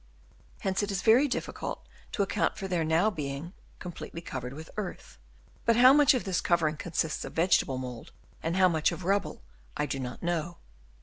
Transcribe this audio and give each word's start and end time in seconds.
Hence 0.61 0.81
it 0.81 0.89
is 0.89 1.03
very 1.03 1.27
difficult 1.27 1.85
to 2.13 2.23
account 2.23 2.57
for 2.57 2.67
their 2.67 2.83
being 3.11 3.43
now 3.43 3.53
com 3.77 3.91
pletely 3.91 4.25
covered 4.25 4.51
with 4.55 4.71
earth; 4.75 5.19
but 5.63 5.75
how 5.75 5.93
much 5.93 6.15
of 6.15 6.23
this 6.23 6.41
covering 6.41 6.77
consists 6.77 7.23
of 7.23 7.33
vegetable 7.33 7.77
mould 7.77 8.11
and 8.41 8.55
how 8.55 8.67
much 8.67 8.91
of 8.91 9.03
rubble 9.05 9.43
I 9.77 9.85
do 9.85 9.99
not 9.99 10.23
know. 10.23 10.57